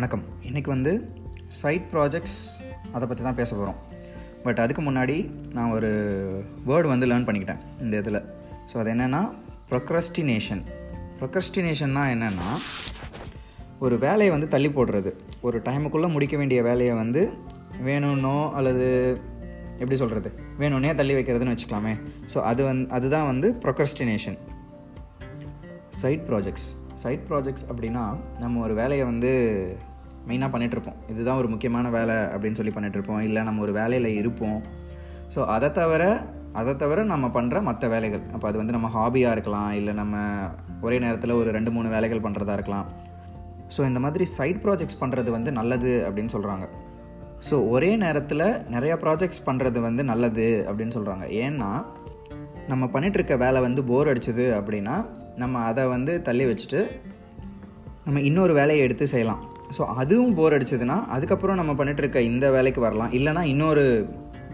வணக்கம். 0.00 0.22
இன்றைக்கி 0.48 0.68
வந்து 0.72 0.92
சைட் 1.60 1.86
ப்ராஜெக்ட்ஸ் 1.92 2.36
அதை 2.92 3.04
பற்றி 3.08 3.22
தான் 3.26 3.36
பேச 3.40 3.50
போகிறோம் 3.56 3.78
பட் 4.44 4.60
அதுக்கு 4.64 4.82
முன்னாடி 4.86 5.16
நான் 5.56 5.72
ஒரு 5.76 5.90
வேர்டு 6.68 6.86
வந்து 6.92 7.06
லேர்ன் 7.10 7.26
பண்ணிக்கிட்டேன் 7.26 7.60
இந்த 7.82 7.98
இதில். 8.02 8.18
ஸோ 8.70 8.76
அது 8.82 8.90
என்னென்னா 8.94 9.20
ப்ரொக்ரஸ்டினேஷன் 9.70 10.62
ப்ரொக்ரஸ்டினேஷன்னா 11.18 12.04
என்னென்னா 12.14 12.48
ஒரு 13.78 13.98
வேலையை 14.06 14.30
வந்து 14.36 14.48
தள்ளி 14.54 14.70
போடுறது. 14.78 15.12
ஒரு 15.40 15.60
டைமுக்குள்ளே 15.68 16.10
முடிக்க 16.16 16.36
வேண்டிய 16.42 16.62
வேலையை 16.70 16.94
வந்து 17.02 17.24
வேணும்னோ 17.88 18.36
அல்லது 18.60 18.88
எப்படி 19.82 19.98
சொல்கிறது 20.04 20.32
வேணும்னே 20.62 20.94
தள்ளி 21.02 21.16
வைக்கிறதுன்னு 21.18 21.56
வச்சுக்கலாமே. 21.56 21.94
ஸோ 22.34 22.40
அது 22.52 22.70
வந் 22.70 22.82
அதுதான் 22.98 23.30
வந்து 23.32 23.50
procrastination 23.66 24.40
side 26.02 26.26
projects 26.30 26.68
side 27.04 27.22
projects 27.28 27.64
அப்படின்னா 27.70 28.02
நம்ம 28.40 28.60
ஒரு 28.64 28.74
வேலையை 28.82 29.04
வந்து 29.04 29.30
மெயினாக 30.30 30.50
பண்ணிகிட்ருப்போம் 30.54 30.98
இதுதான் 31.12 31.40
ஒரு 31.42 31.48
முக்கியமான 31.52 31.90
வேலை 31.96 32.16
அப்படின்னு 32.34 32.58
சொல்லி 32.60 32.74
பண்ணிகிட்ருப்போம் 32.76 33.22
இல்லை 33.28 33.42
நம்ம 33.48 33.62
ஒரு 33.66 33.74
வேலையில் 33.80 34.10
இருப்போம். 34.20 34.58
ஸோ 35.34 35.40
அதை 35.54 35.70
தவிர 35.80 36.04
அதை 36.60 36.72
தவிர 36.82 37.00
நம்ம 37.12 37.26
பண்ணுற 37.34 37.56
மற்ற 37.66 37.84
வேலைகள். 37.92 38.22
அப்போ 38.34 38.46
அது 38.48 38.58
வந்து 38.60 38.74
நம்ம 38.76 38.88
ஹாபியாக 38.94 39.34
இருக்கலாம் 39.36 39.72
இல்லை 39.78 39.92
நம்ம 40.00 40.16
ஒரே 40.86 40.96
நேரத்தில் 41.04 41.38
ஒரு 41.40 41.50
ரெண்டு 41.56 41.70
மூணு 41.76 41.88
வேலைகள் 41.94 42.24
பண்ணுறதா 42.26 42.54
இருக்கலாம். 42.58 42.86
ஸோ 43.74 43.80
இந்த 43.90 44.00
மாதிரி 44.04 44.24
சைட் 44.36 44.62
ப்ராஜெக்ட்ஸ் 44.64 45.00
பண்ணுறது 45.02 45.30
வந்து 45.36 45.50
நல்லது 45.58 45.92
அப்படின்னு 46.06 46.32
சொல்கிறாங்க 46.36 46.66
ஸோ 47.48 47.56
ஒரே 47.74 47.90
நேரத்தில் 48.04 48.46
நிறையா 48.74 48.94
ப்ராஜெக்ட்ஸ் 49.04 49.44
பண்ணுறது 49.46 49.78
வந்து 49.86 50.02
நல்லது 50.10 50.48
அப்படின்னு 50.68 50.96
சொல்கிறாங்க 50.96 51.26
ஏன்னா 51.44 51.70
நம்ம 52.72 52.84
பண்ணிகிட்ருக்க 52.94 53.36
வேலை 53.44 53.60
வந்து 53.66 53.80
போர் 53.90 54.10
அடிச்சது 54.12 54.46
அப்படின்னா 54.58 54.96
நம்ம 55.42 55.62
அதை 55.68 55.84
வந்து 55.94 56.12
தள்ளி 56.26 56.44
வச்சுட்டு 56.50 56.80
நம்ம 58.06 58.20
இன்னொரு 58.28 58.52
வேலையை 58.58 58.82
எடுத்து 58.86 59.06
செய்யலாம். 59.12 59.40
ஸோ 59.76 59.82
அதுவும் 60.02 60.34
போர் 60.38 60.56
அடிச்சதுன்னா 60.56 60.96
அதுக்கப்புறம் 61.16 61.58
நம்ம 61.60 61.74
பண்ணிட்டு 61.74 62.02
இருக்க 62.02 62.20
இந்த 62.30 62.46
வேலைக்கு 62.56 62.80
வரலாம். 62.86 63.12
இல்லைனா 63.18 63.42
இன்னொரு 63.52 63.84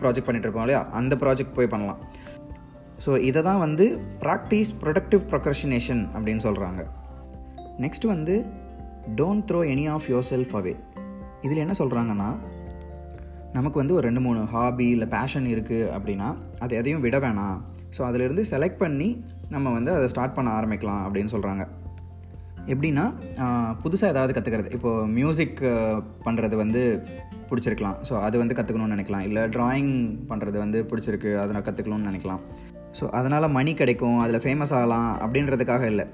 ப்ராஜெக்ட் 0.00 0.26
பண்ணிகிட்டு 0.26 0.48
இருப்போம் 0.48 0.66
இல்லையா? 0.66 0.82
அந்த 0.98 1.14
ப்ராஜெக்ட் 1.22 1.56
போய் 1.58 1.72
பண்ணலாம். 1.74 2.00
ஸோ 3.04 3.12
இதை 3.28 3.40
தான் 3.48 3.62
வந்து 3.66 3.84
ப்ராக்டிஸ் 4.24 4.72
ப்ரொடக்டிவ் 4.82 5.22
ப்ரொக்ரஷினேஷன் 5.30 6.02
அப்படின்னு 6.14 6.42
சொல்கிறாங்க 6.48 6.82
நெக்ஸ்ட் 7.84 8.06
வந்து 8.14 8.34
don't 9.20 9.46
throw 9.50 9.60
any 9.74 9.86
of 9.94 10.08
yourself 10.32 10.54
away 10.58 10.74
இதில் 11.42 11.62
என்ன 11.64 11.74
சொல்கிறாங்கன்னா 11.80 12.28
நமக்கு 13.52 13.80
வந்து 13.80 13.94
ஒரு 13.94 14.04
ரெண்டு 14.08 14.20
மூணு 14.26 14.40
ஹாபி 14.52 14.86
இல்லை 14.94 15.06
பேஷன் 15.08 15.46
இருக்குது 15.54 15.90
அப்படின்னா 15.96 16.28
அது 16.58 16.76
எதையும் 16.80 17.04
விட 17.06 17.18
வேணாம். 17.18 17.58
ஸோ 17.96 18.02
அதிலிருந்து 18.08 18.44
செலக்ட் 18.52 18.82
பண்ணி 18.84 19.08
நம்ம 19.48 19.72
வந்து 19.72 19.90
அதை 19.96 20.06
ஸ்டார்ட் 20.12 20.36
பண்ண 20.36 20.50
ஆரம்பிக்கலாம் 20.60 21.02
அப்படின்னு 21.06 21.32
சொல்கிறாங்க 21.34 21.64
எப்படின்னா 22.72 23.04
புதுசாக 23.82 24.12
ஏதாவது 24.14 24.34
கற்றுக்கிறது 24.36 24.70
இப்போது 24.76 25.08
மியூசிக் 25.16 25.60
பண்ணுறது 26.26 26.54
வந்து 26.62 26.82
பிடிச்சிருக்கலாம். 27.48 27.96
ஸோ 28.08 28.14
அது 28.26 28.36
வந்து 28.42 28.54
கற்றுக்கணும்னு 28.58 28.96
நினைக்கலாம். 28.96 29.24
இல்லை 29.28 29.42
ட்ராயிங் 29.56 29.92
பண்ணுறது 30.30 30.56
வந்து 30.64 30.78
பிடிச்சிருக்கு. 30.90 31.32
அதை 31.42 31.50
நான் 31.56 31.66
கற்றுக்கணும்னு 31.68 32.10
நினைக்கலாம். 32.10 32.42
ஸோ 32.98 33.06
அதனால் 33.18 33.54
மணி 33.58 33.74
கிடைக்கும். 33.80 34.18
அதில் 34.24 34.42
ஃபேமஸ் 34.44 34.74
ஆகலாம் 34.78 35.10
அப்படின்றதுக்காக 35.24 35.84
இல்லை. 35.92 36.06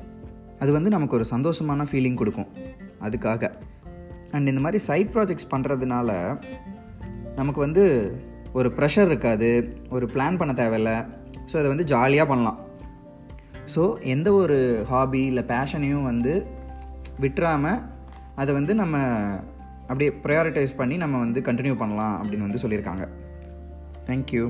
அது 0.62 0.70
வந்து 0.78 0.90
நமக்கு 0.94 1.16
ஒரு 1.18 1.26
சந்தோஷமான 1.34 1.86
ஃபீலிங் 1.90 2.18
கொடுக்கும். 2.22 2.50
அதுக்காக. 3.06 3.52
அண்ட் 4.34 4.50
இந்த 4.52 4.62
மாதிரி 4.64 4.80
சைட் 4.88 5.12
ப்ராஜெக்ட்ஸ் 5.14 5.50
பண்ணுறதுனால 5.52 6.10
நமக்கு 7.38 7.60
வந்து 7.66 7.84
ஒரு 8.58 8.68
ப்ரெஷர் 8.78 9.10
இருக்காது. 9.12 9.50
ஒரு 9.96 10.06
பிளான் 10.14 10.38
பண்ண 10.40 10.52
தேவையில்லை. 10.60 10.96
ஸோ 11.50 11.54
அதை 11.60 11.68
வந்து 11.72 11.86
ஜாலியாக 11.92 12.28
பண்ணலாம். 12.30 12.58
ஸோ 13.74 14.00
எந்த 14.00 14.32
ஒரு 14.32 14.84
ஹாபி 14.88 15.24
இல்லை 15.24 15.42
பேஷனையும் 15.48 16.02
வந்து 16.02 16.46
விட்டுறாமல் 17.20 17.80
அதை 18.34 18.54
வந்து 18.54 18.74
நம்ம 18.74 18.96
அப்படியே 19.80 20.10
ப்ரையாரிட்டைஸ் 20.24 20.76
பண்ணி 20.76 20.96
நம்ம 20.96 21.18
வந்து 21.18 21.40
கண்டினியூ 21.40 21.76
பண்ணலாம் 21.76 22.22
அப்படின்னு 22.22 22.48
வந்து 22.48 22.62
சொல்லியிருக்காங்க. 22.62 23.08
தேங்க்யூ 24.06 24.44